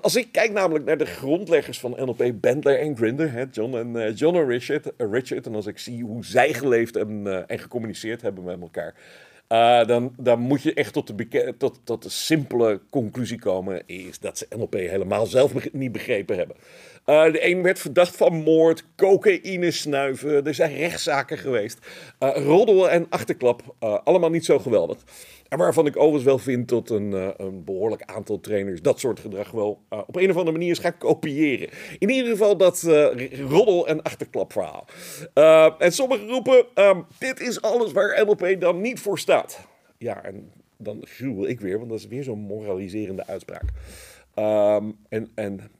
Als 0.00 0.16
ik 0.16 0.32
kijk 0.32 0.52
namelijk 0.52 0.84
naar 0.84 0.98
de 0.98 1.06
grondleggers 1.06 1.80
van 1.80 1.90
NLP, 1.90 2.32
Bendler 2.34 2.78
en 2.78 2.96
Grinder, 2.96 3.32
hè, 3.32 3.44
John, 3.50 3.76
en, 3.76 4.12
John 4.14 4.36
en 4.36 4.46
Richard, 4.46 4.92
Richard, 4.96 5.46
en 5.46 5.54
als 5.54 5.66
ik 5.66 5.78
zie 5.78 6.02
hoe 6.02 6.24
zij 6.24 6.52
geleefd 6.54 6.96
en, 6.96 7.46
en 7.46 7.58
gecommuniceerd 7.58 8.22
hebben 8.22 8.44
met 8.44 8.60
elkaar, 8.60 8.94
uh, 9.52 9.84
dan, 9.86 10.14
dan 10.16 10.38
moet 10.38 10.62
je 10.62 10.74
echt 10.74 10.92
tot 10.92 11.18
de, 11.18 11.54
tot, 11.58 11.80
tot 11.84 12.02
de 12.02 12.08
simpele 12.08 12.80
conclusie 12.90 13.38
komen: 13.38 13.82
is 13.86 14.18
dat 14.18 14.38
ze 14.38 14.46
NLP 14.56 14.72
helemaal 14.74 15.26
zelf 15.26 15.72
niet 15.72 15.92
begrepen 15.92 16.36
hebben. 16.36 16.56
Uh, 17.06 17.32
de 17.32 17.46
een 17.46 17.62
werd 17.62 17.78
verdacht 17.78 18.16
van 18.16 18.34
moord, 18.34 18.84
cocaïne 18.96 19.70
snuiven. 19.70 20.46
Er 20.46 20.54
zijn 20.54 20.76
rechtszaken 20.76 21.38
geweest. 21.38 21.78
Uh, 22.20 22.30
roddel 22.34 22.90
en 22.90 23.06
achterklap. 23.08 23.74
allemaal 24.04 24.30
niet 24.30 24.44
zo 24.44 24.58
geweldig. 24.58 24.98
En 25.52 25.58
waarvan 25.58 25.86
ik 25.86 25.96
overigens 25.96 26.24
wel 26.24 26.38
vind 26.38 26.68
dat 26.68 26.90
een, 26.90 27.10
uh, 27.10 27.28
een 27.36 27.64
behoorlijk 27.64 28.02
aantal 28.02 28.40
trainers 28.40 28.82
dat 28.82 29.00
soort 29.00 29.20
gedrag 29.20 29.50
wel 29.50 29.82
uh, 29.90 29.98
op 30.06 30.16
een 30.16 30.30
of 30.30 30.36
andere 30.36 30.56
manier 30.56 30.70
is 30.70 30.78
gaan 30.78 30.98
kopiëren. 30.98 31.68
In 31.98 32.10
ieder 32.10 32.30
geval 32.30 32.56
dat 32.56 32.82
uh, 32.86 33.30
roddel- 33.48 33.88
en 33.88 34.02
achterklapverhaal. 34.02 34.86
en 35.78 35.92
sommigen 35.92 36.28
roepen, 36.28 36.66
um, 36.74 37.04
dit 37.18 37.40
is 37.40 37.62
alles 37.62 37.92
waar 37.92 38.24
NLP 38.24 38.60
dan 38.60 38.80
niet 38.80 39.00
voor 39.00 39.18
staat. 39.18 39.60
Ja, 39.98 40.24
en 40.24 40.52
dan 40.76 41.00
gruwel 41.04 41.48
ik 41.48 41.60
weer, 41.60 41.78
want 41.78 41.90
dat 41.90 41.98
is 41.98 42.06
weer 42.06 42.22
zo'n 42.22 42.40
moraliserende 42.40 43.26
uitspraak. 43.26 43.64
Um, 44.34 44.98
en, 45.08 45.30
en 45.34 45.70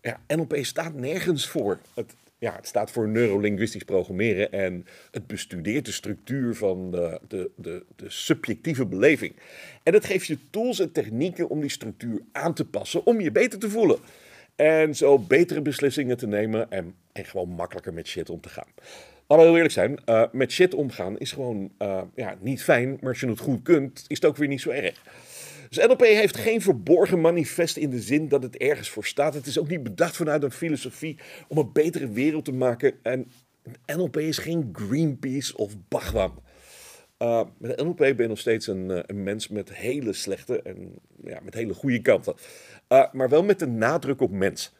ja, 0.00 0.20
NLP 0.26 0.56
staat 0.60 0.94
nergens 0.94 1.48
voor. 1.48 1.78
Het, 1.94 2.14
ja, 2.42 2.54
het 2.56 2.66
staat 2.66 2.90
voor 2.90 3.08
neurolinguistisch 3.08 3.82
programmeren 3.82 4.52
en 4.52 4.86
het 5.10 5.26
bestudeert 5.26 5.84
de 5.84 5.92
structuur 5.92 6.54
van 6.54 6.90
de, 6.90 7.20
de, 7.28 7.50
de, 7.96 8.04
subjectieve 8.06 8.86
beleving. 8.86 9.36
En 9.82 9.94
het 9.94 10.04
geeft 10.04 10.26
je 10.26 10.38
tools 10.50 10.80
en 10.80 10.92
technieken 10.92 11.48
om 11.48 11.60
die 11.60 11.70
structuur 11.70 12.20
aan 12.32 12.54
te 12.54 12.64
passen 12.64 13.06
om 13.06 13.20
je 13.20 13.32
beter 13.32 13.58
te 13.58 13.70
voelen. 13.70 13.98
En 14.56 14.94
zo 14.94 15.18
betere 15.18 15.62
beslissingen 15.62 16.16
te 16.16 16.26
nemen 16.26 16.70
en, 16.70 16.94
en 17.12 17.24
gewoon 17.24 17.48
makkelijker 17.48 17.92
met 17.92 18.06
shit 18.06 18.30
om 18.30 18.40
te 18.40 18.48
gaan. 18.48 18.68
Laten 19.26 19.36
we 19.36 19.42
heel 19.42 19.54
eerlijk 19.54 19.72
zijn, 19.72 19.98
uh, 20.06 20.24
met 20.32 20.52
shit 20.52 20.74
omgaan 20.74 21.18
is 21.18 21.32
gewoon 21.32 21.72
uh, 21.78 22.02
ja, 22.14 22.36
niet 22.40 22.62
fijn, 22.62 22.98
maar 23.00 23.10
als 23.10 23.20
je 23.20 23.28
het 23.28 23.38
goed 23.38 23.62
kunt, 23.62 24.04
is 24.08 24.16
het 24.16 24.24
ook 24.24 24.36
weer 24.36 24.48
niet 24.48 24.60
zo 24.60 24.70
erg. 24.70 25.02
Dus 25.72 25.86
NLP 25.86 26.00
heeft 26.00 26.36
geen 26.36 26.60
verborgen 26.60 27.20
manifest 27.20 27.76
in 27.76 27.90
de 27.90 28.00
zin 28.00 28.28
dat 28.28 28.42
het 28.42 28.56
ergens 28.56 28.88
voor 28.88 29.04
staat. 29.04 29.34
Het 29.34 29.46
is 29.46 29.58
ook 29.58 29.68
niet 29.68 29.82
bedacht 29.82 30.16
vanuit 30.16 30.42
een 30.42 30.50
filosofie 30.50 31.18
om 31.48 31.58
een 31.58 31.72
betere 31.72 32.08
wereld 32.08 32.44
te 32.44 32.52
maken. 32.52 32.94
En 33.02 33.30
NLP 33.86 34.16
is 34.16 34.38
geen 34.38 34.68
Greenpeace 34.72 35.56
of 35.56 35.72
Bhagwan. 35.88 36.42
Uh, 37.18 37.42
met 37.58 37.82
NLP 37.82 37.96
ben 37.96 38.16
je 38.16 38.26
nog 38.26 38.38
steeds 38.38 38.66
een, 38.66 39.02
een, 39.10 39.22
mens 39.22 39.48
met 39.48 39.74
hele 39.74 40.12
slechte 40.12 40.62
en 40.62 40.94
ja, 41.24 41.40
met 41.42 41.54
hele 41.54 41.74
goede 41.74 42.02
kanten. 42.02 42.34
Uh, 42.88 43.12
maar 43.12 43.28
wel 43.28 43.42
met 43.42 43.62
een 43.62 43.78
nadruk 43.78 44.20
op 44.20 44.30
mens. 44.30 44.72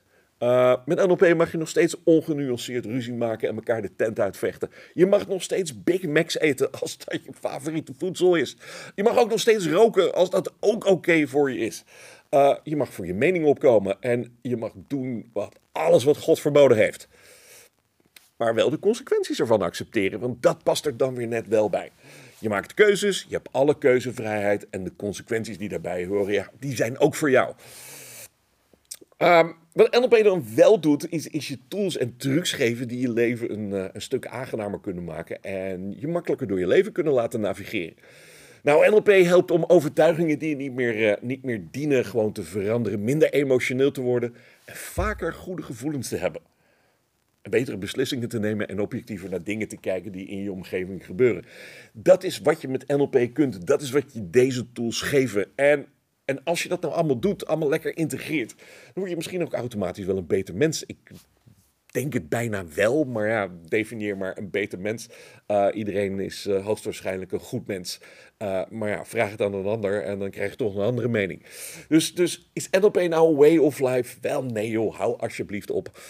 Uh, 0.42 0.75
met 0.84 1.06
NLP 1.06 1.34
mag 1.34 1.52
je 1.52 1.58
nog 1.58 1.68
steeds 1.68 1.96
ongenuanceerd 2.04 2.84
ruzie 2.84 3.14
maken 3.14 3.49
en 3.49 3.54
elkaar 3.54 3.82
de 3.82 3.96
tent 3.96 4.20
uitvechten. 4.20 4.70
Je 4.94 5.06
mag 5.06 5.28
nog 5.28 5.42
steeds 5.42 5.82
Big 5.82 6.02
Macs 6.02 6.38
eten 6.38 6.70
als 6.80 6.99
dat 6.99 7.25
je 7.25 7.30
favoriete 7.40 7.92
voedsel 7.99 8.34
is. 8.34 8.56
Je 8.94 9.02
mag 9.02 9.18
ook 9.18 9.30
nog 9.30 9.40
steeds 9.40 9.66
roken 9.66 10.14
als 10.14 10.30
dat 10.30 10.52
ook 10.61 10.87
oké 10.87 11.26
voor 11.26 11.52
je 11.52 11.58
is. 11.58 11.84
Uh, 12.30 12.56
je 12.62 12.76
mag 12.76 12.92
voor 12.92 13.06
je 13.06 13.14
mening 13.14 13.44
opkomen 13.44 13.96
en 14.00 14.38
je 14.40 14.56
mag 14.56 14.72
doen 14.75 15.30
wat, 15.32 15.58
alles 15.72 16.04
wat 16.04 16.16
God 16.16 16.40
verboden 16.40 16.76
heeft. 16.76 17.08
Maar 18.37 18.54
wel 18.54 18.70
de 18.70 18.78
consequenties 18.78 19.40
ervan 19.40 19.62
accepteren, 19.62 20.20
want 20.20 20.42
dat 20.42 20.62
past 20.62 20.87
er 20.87 20.96
dan 20.96 21.14
weer 21.14 21.28
net 21.28 21.49
wel 21.49 21.70
bij. 21.70 21.90
Je 22.38 22.49
maakt 22.49 22.75
keuzes, 22.75 23.26
je 23.28 23.34
hebt 23.34 23.52
alle 23.52 23.78
keuzevrijheid 23.78 24.66
en 24.70 24.84
de 24.84 24.96
consequenties 24.96 25.58
die 25.58 25.68
daarbij 25.68 26.06
horen, 26.06 26.32
ja, 26.32 26.50
die 26.58 26.76
zijn 26.76 26.99
ook 26.99 27.14
voor 27.14 27.30
jou. 27.30 27.54
Um, 29.23 29.55
wat 29.73 29.91
NLP 29.91 30.23
dan 30.23 30.45
wel 30.55 30.81
doet, 30.81 31.11
is, 31.11 31.26
is 31.26 31.49
je 31.49 31.59
tools 31.69 31.97
en 31.97 32.17
trucs 32.17 32.52
geven 32.52 32.88
die 32.88 33.00
je 33.00 33.12
leven 33.12 33.52
een, 33.52 33.71
uh, 33.71 33.85
een 33.93 34.02
stuk 34.02 34.26
aangenamer 34.26 34.81
kunnen 34.81 35.05
maken 35.05 35.43
en 35.43 35.95
je 35.99 36.09
makkelijker 36.09 36.47
door 36.47 36.59
je 36.59 36.67
leven 36.67 36.93
kunnen 36.93 37.12
laten 37.12 37.41
navigeren. 37.41 37.95
Nou, 38.62 38.91
NLP 38.91 39.07
helpt 39.07 39.50
om 39.50 39.64
overtuigingen 39.67 40.38
die 40.38 40.49
je 40.49 40.57
niet 40.57 40.73
meer, 40.73 41.11
uh, 41.11 41.12
niet 41.21 41.43
meer 41.43 41.62
dienen 41.71 42.05
gewoon 42.05 42.33
te 42.33 42.43
veranderen, 42.43 43.05
minder 43.05 43.33
emotioneel 43.33 43.91
te 43.91 44.00
worden 44.00 44.35
en 44.64 44.76
vaker 44.76 45.33
goede 45.33 45.62
gevoelens 45.62 46.09
te 46.09 46.17
hebben. 46.17 46.41
En 47.43 47.50
betere 47.50 47.79
beslissingen 47.79 48.29
te 48.29 48.38
nemen 48.38 48.69
en 48.69 48.81
objectiever 48.81 49.31
naar 49.31 49.45
dingen 49.45 49.69
te 49.69 49.76
kijken 49.76 50.12
die 50.12 50.26
in 50.26 50.43
je 50.43 50.52
omgeving 50.52 51.07
gebeuren. 51.07 51.45
Dat 51.93 52.25
is 52.25 52.41
wat 52.41 52.61
je 52.61 52.69
met 52.69 52.88
NLP 52.88 53.29
kunt. 53.33 53.67
Dat 53.67 53.83
is 53.83 53.91
wat 53.91 54.12
je 54.12 54.31
deze 54.31 54.73
tools 54.73 55.00
geven. 55.00 55.47
En 55.55 55.87
en 56.33 56.45
als 56.45 56.62
je 56.62 56.69
dat 56.69 56.81
nou 56.81 56.95
allemaal 56.95 57.19
doet, 57.19 57.47
allemaal 57.47 57.69
lekker 57.69 57.97
integreert, 57.97 58.55
dan 58.57 58.93
word 58.95 59.11
je 59.11 59.17
misschien 59.17 59.43
ook 59.43 59.53
automatisch 59.53 60.05
wel 60.05 60.17
een 60.17 60.27
beter 60.27 60.55
mens. 60.55 60.85
Ik 60.87 60.99
denk 61.93 62.12
het 62.12 62.29
bijna 62.29 62.65
wel, 62.75 63.05
maar 63.05 63.29
ja, 63.29 63.49
definieer 63.69 64.17
maar 64.17 64.39
een 64.39 64.51
beter 64.51 64.79
mens. 64.79 65.09
Uh, 65.49 65.69
iedereen 65.73 66.21
is 66.21 66.47
uh, 66.47 66.65
hoogstwaarschijnlijk 66.65 67.33
een 67.33 67.41
goed 67.41 67.67
mens. 67.67 68.01
Uh, 68.39 68.62
maar 68.71 68.89
ja, 68.89 69.05
vraag 69.05 69.31
het 69.31 69.41
aan 69.41 69.55
een 69.55 69.67
ander 69.67 70.03
en 70.03 70.19
dan 70.19 70.31
krijg 70.31 70.51
je 70.51 70.57
toch 70.57 70.75
een 70.75 70.83
andere 70.83 71.09
mening. 71.09 71.43
Dus, 71.89 72.15
dus 72.15 72.51
is 72.53 72.71
NLP 72.71 73.09
nou 73.09 73.29
een 73.29 73.37
way 73.37 73.57
of 73.57 73.79
life? 73.79 74.17
Wel, 74.21 74.45
nee 74.45 74.71
joh, 74.71 74.95
hou 74.95 75.19
alsjeblieft 75.19 75.71
op. 75.71 76.01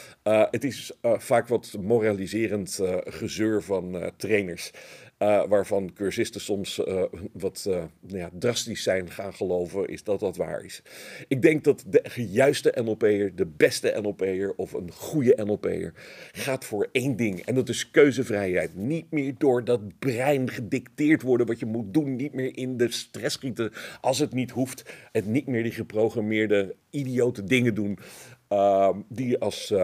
het 0.51 0.65
is 0.65 0.93
vaak 1.03 1.49
wat 1.49 1.77
moraliserend 1.81 2.81
gezeur 3.05 3.63
van 3.63 4.13
trainers. 4.17 4.71
Uh, 5.23 5.45
waarvan 5.49 5.93
cursisten 5.93 6.41
soms 6.41 6.79
uh, 6.79 7.03
wat 7.33 7.65
uh, 7.69 7.75
nou 8.01 8.19
ja, 8.19 8.31
drastisch 8.39 8.83
zijn 8.83 9.11
gaan 9.11 9.35
geloven, 9.35 9.89
is 9.89 10.05
dat 10.05 10.21
dat 10.21 10.37
waar 10.37 10.65
is. 10.65 10.83
Ik 11.29 11.43
denk 11.43 11.65
dat 11.65 11.85
de 11.89 12.27
juiste 12.31 12.75
NLP'er, 12.85 13.35
de 13.35 13.47
beste 13.47 13.99
NLP'er 14.03 14.55
of 14.57 14.73
een 14.73 14.93
goede 14.93 15.45
NLP'er 15.45 15.93
gaat 16.33 16.65
voor 16.65 16.89
één 16.93 17.17
ding. 17.17 17.41
En 17.41 17.55
dat 17.55 17.69
is 17.69 17.91
keuzevrijheid. 17.91 18.77
Niet 18.77 19.11
meer 19.11 19.35
door 19.39 19.65
dat 19.65 19.99
brein 19.99 20.51
gedicteerd 20.51 21.23
worden 21.23 21.47
wat 21.47 21.59
je 21.59 21.67
moet 21.67 21.95
doen. 21.95 22.17
Niet 22.17 22.35
meer 22.35 22.57
in 22.57 22.77
de 22.77 22.93
stress 22.93 23.35
schieten 23.35 23.73
als 24.01 24.19
het 24.19 24.33
niet 24.33 24.51
hoeft. 24.51 24.85
En 25.13 25.33
niet 25.33 25.47
meer 25.47 25.63
die 25.63 25.73
geprogrammeerde 25.73 26.75
idiote 26.91 27.45
dingen 27.45 27.75
doen 27.75 27.99
die 29.09 29.29
je 29.29 29.41
als 29.41 29.75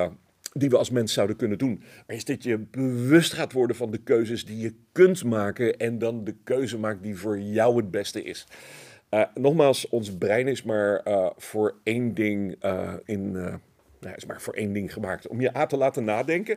die 0.52 0.70
we 0.70 0.78
als 0.78 0.90
mens 0.90 1.12
zouden 1.12 1.36
kunnen 1.36 1.58
doen. 1.58 1.82
Maar 2.06 2.16
is 2.16 2.24
dat 2.24 2.42
je 2.42 2.58
bewust 2.58 3.32
gaat 3.32 3.52
worden 3.52 3.76
van 3.76 3.90
de 3.90 3.98
keuzes 3.98 4.44
die 4.44 4.58
je 4.58 4.74
kunt 4.92 5.24
maken 5.24 5.76
en 5.76 5.98
dan 5.98 6.24
de 6.24 6.34
keuze 6.44 6.78
maakt 6.78 7.02
die 7.02 7.16
voor 7.16 7.40
jou 7.40 7.76
het 7.76 7.90
beste 7.90 8.22
is. 8.22 8.46
Uh, 9.10 9.22
nogmaals, 9.34 9.88
ons 9.88 10.16
brein 10.16 10.48
is 10.48 10.62
maar 10.62 11.00
uh, 11.08 11.30
voor 11.36 11.74
één 11.82 12.14
ding 12.14 12.64
uh, 12.64 12.92
in, 13.04 13.32
nou, 14.00 14.14
is 14.16 14.26
maar 14.26 14.40
voor 14.40 14.54
één 14.54 14.72
ding 14.72 14.92
gemaakt. 14.92 15.28
Om 15.28 15.40
je 15.40 15.52
aan 15.52 15.68
te 15.68 15.76
laten 15.76 16.04
nadenken. 16.04 16.56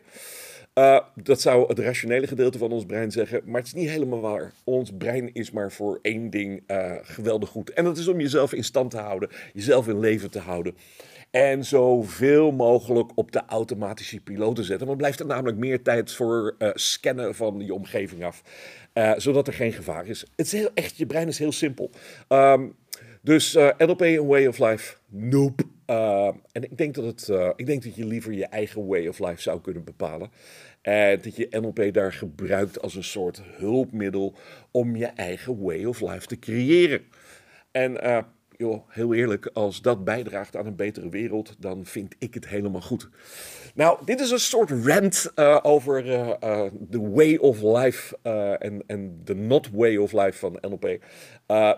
dat 1.15 1.41
zou 1.41 1.67
het 1.67 1.79
rationele 1.79 2.27
gedeelte 2.27 2.57
van 2.57 2.71
ons 2.71 2.85
brein 2.85 3.11
zeggen, 3.11 3.41
maar 3.45 3.59
het 3.59 3.67
is 3.67 3.73
niet 3.73 3.89
helemaal 3.89 4.21
waar. 4.21 4.51
Ons 4.63 4.91
brein 4.97 5.33
is 5.33 5.51
maar 5.51 5.71
voor 5.71 5.99
één 6.01 6.29
ding 6.29 6.63
geweldig 7.01 7.49
goed. 7.49 7.73
En 7.73 7.83
dat 7.83 7.97
is 7.97 8.07
om 8.07 8.19
jezelf 8.19 8.53
in 8.53 8.63
stand 8.63 8.91
te 8.91 8.97
houden, 8.97 9.29
jezelf 9.53 9.87
in 9.87 9.99
leven 9.99 10.31
te 10.31 10.39
houden. 10.39 10.75
En 11.31 11.65
zoveel 11.65 12.51
mogelijk 12.51 13.11
op 13.15 13.31
de 13.31 13.41
automatische 13.45 14.19
piloot 14.19 14.55
te 14.55 14.63
zetten. 14.63 14.87
Want 14.87 14.97
blijft 14.97 15.19
er 15.19 15.25
namelijk 15.25 15.57
meer 15.57 15.81
tijd 15.81 16.11
voor 16.11 16.55
uh, 16.59 16.69
scannen 16.73 17.35
van 17.35 17.65
je 17.65 17.73
omgeving 17.73 18.23
af. 18.23 18.43
Uh, 18.93 19.13
zodat 19.17 19.47
er 19.47 19.53
geen 19.53 19.73
gevaar 19.73 20.07
is. 20.07 20.19
Het 20.19 20.45
is 20.45 20.51
heel, 20.51 20.69
echt, 20.73 20.97
je 20.97 21.05
brein 21.05 21.27
is 21.27 21.37
heel 21.37 21.51
simpel. 21.51 21.89
Um, 22.29 22.75
dus 23.21 23.55
uh, 23.55 23.69
NLP 23.77 24.01
een 24.01 24.27
way 24.27 24.45
of 24.45 24.59
life? 24.59 24.95
Nope. 25.07 25.63
en 26.51 26.63
ik 26.63 26.77
denk, 26.77 26.95
dat 26.95 27.05
het, 27.05 27.53
ik 27.55 27.65
denk 27.65 27.83
dat 27.83 27.95
je 27.95 28.05
liever 28.05 28.33
je 28.33 28.45
eigen 28.45 28.87
way 28.87 29.07
of 29.07 29.19
life 29.19 29.41
zou 29.41 29.61
kunnen 29.61 29.83
bepalen. 29.83 30.31
En 30.81 31.21
dat 31.21 31.35
je 31.35 31.47
NLP 31.49 31.93
daar 31.93 32.13
gebruikt 32.13 32.81
als 32.81 32.95
een 32.95 33.03
soort 33.03 33.41
hulpmiddel 33.57 34.35
om 34.71 34.95
je 34.95 35.05
eigen 35.05 35.61
way 35.61 35.83
of 35.85 36.01
life 36.01 36.27
te 36.27 36.39
creëren. 36.39 37.01
En 37.71 38.25
joh, 38.61 38.89
heel 38.89 39.13
eerlijk, 39.13 39.49
als 39.53 39.81
dat 39.81 40.03
bijdraagt 40.03 40.55
aan 40.55 40.65
een 40.65 40.75
betere 40.75 41.09
wereld, 41.09 41.55
dan 41.59 41.85
vind 41.85 42.15
ik 42.19 42.33
het 42.33 42.47
helemaal 42.47 42.81
goed. 42.81 43.09
Nou, 43.75 44.05
dit 44.05 44.19
is 44.19 44.31
een 44.31 44.39
soort 44.39 44.71
rant 44.85 45.31
uh, 45.35 45.59
over 45.61 46.03
de 46.03 46.37
uh, 46.43 47.01
uh, 47.01 47.13
way 47.13 47.35
of 47.35 47.61
life 47.61 48.17
en 48.87 49.21
de 49.23 49.35
not 49.35 49.69
way 49.71 49.95
of 49.95 50.11
life 50.11 50.37
van 50.39 50.57
NLP. 50.61 51.03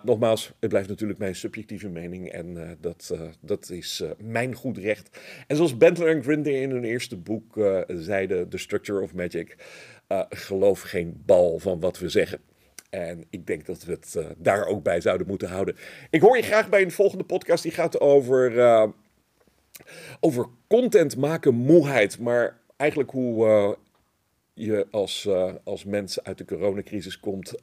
nogmaals, 0.03 0.53
het 0.59 0.69
blijft 0.69 0.89
natuurlijk 0.89 1.19
mijn 1.19 1.35
subjectieve 1.35 1.89
mening 1.89 2.29
en 2.29 2.77
dat, 2.81 3.13
dat 3.41 3.69
is 3.69 4.03
mijn 4.17 4.55
goed 4.55 4.77
recht. 4.77 5.19
En 5.47 5.55
zoals 5.55 5.77
Bentler 5.77 6.07
en 6.15 6.23
Grinder 6.23 6.61
in 6.61 6.69
hun 6.69 6.83
eerste 6.83 7.17
boek 7.17 7.59
zeiden, 7.87 8.49
The 8.49 8.57
Structure 8.57 9.01
of 9.01 9.13
Magic, 9.13 9.55
geloof 10.29 10.81
geen 10.81 11.21
bal 11.25 11.59
van 11.59 11.79
wat 11.79 11.99
we 11.99 12.09
zeggen. 12.09 12.39
En 12.93 13.23
ik 13.29 13.47
denk 13.47 13.65
dat 13.65 13.83
we 13.83 13.91
het 13.91 14.13
uh, 14.17 14.25
daar 14.37 14.65
ook 14.65 14.83
bij 14.83 15.01
zouden 15.01 15.27
moeten 15.27 15.47
houden. 15.47 15.75
Ik 16.09 16.21
hoor 16.21 16.37
je 16.37 16.43
graag 16.43 16.69
bij 16.69 16.81
een 16.81 16.91
volgende 16.91 17.23
podcast. 17.23 17.63
Die 17.63 17.71
gaat 17.71 17.99
over, 17.99 18.51
uh, 18.51 18.87
over 20.19 20.45
content 20.67 21.17
maken, 21.17 21.53
moeheid. 21.53 22.19
Maar 22.19 22.59
eigenlijk 22.77 23.11
hoe 23.11 23.45
uh, 23.45 23.71
je 24.53 24.87
als, 24.91 25.29
als 25.63 25.83
mens 25.83 26.23
uit 26.23 26.37
de 26.37 26.45
coronacrisis 26.45 27.19
komt. 27.19 27.53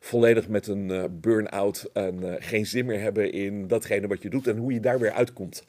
volledig 0.00 0.48
met 0.48 0.66
een 0.66 1.18
burn-out 1.20 1.90
en 1.92 2.36
geen 2.42 2.66
zin 2.66 2.86
meer 2.86 3.00
hebben 3.00 3.32
in 3.32 3.66
datgene 3.66 4.06
wat 4.06 4.22
je 4.22 4.30
doet. 4.30 4.46
En 4.46 4.56
hoe 4.56 4.72
je 4.72 4.80
daar 4.80 4.98
weer 4.98 5.12
uitkomt. 5.12 5.64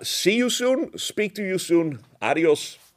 see 0.00 0.36
you 0.36 0.50
soon. 0.50 0.88
Speak 0.92 1.32
to 1.32 1.42
you 1.42 1.58
soon. 1.58 2.00
Adios. 2.18 2.89